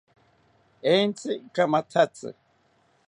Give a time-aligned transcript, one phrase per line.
[0.93, 2.29] Entzi ikamathatzi